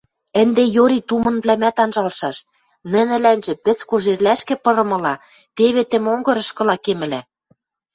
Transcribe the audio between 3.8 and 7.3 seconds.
кожерлӓшкӹ пырымыла, теве тӹ монгырышкыла кемӹлӓ.